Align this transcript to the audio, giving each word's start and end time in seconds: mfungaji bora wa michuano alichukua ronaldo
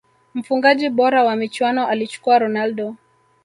mfungaji 0.33 0.89
bora 0.89 1.23
wa 1.23 1.35
michuano 1.35 1.87
alichukua 1.87 2.39
ronaldo 2.39 2.95